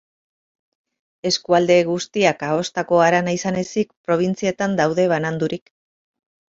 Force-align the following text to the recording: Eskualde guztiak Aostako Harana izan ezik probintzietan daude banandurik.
Eskualde 1.31 1.77
guztiak 1.91 2.43
Aostako 2.49 3.05
Harana 3.05 3.37
izan 3.39 3.63
ezik 3.67 3.95
probintzietan 4.11 4.79
daude 4.85 5.11
banandurik. 5.17 5.75